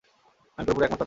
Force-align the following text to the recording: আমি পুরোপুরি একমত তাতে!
আমি 0.57 0.65
পুরোপুরি 0.65 0.85
একমত 0.85 0.89
তাতে! 0.89 0.99